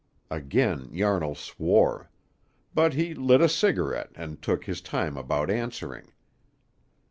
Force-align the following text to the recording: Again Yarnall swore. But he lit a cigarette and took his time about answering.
Again 0.31 0.89
Yarnall 0.91 1.35
swore. 1.35 2.09
But 2.73 2.95
he 2.95 3.13
lit 3.13 3.39
a 3.39 3.47
cigarette 3.47 4.09
and 4.15 4.41
took 4.41 4.65
his 4.65 4.81
time 4.81 5.15
about 5.15 5.51
answering. 5.51 6.11